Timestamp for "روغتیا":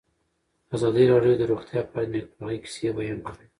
1.51-1.81